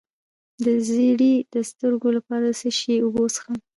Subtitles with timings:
[0.65, 3.55] د زیړي د سترګو لپاره د څه شي اوبه وڅښم؟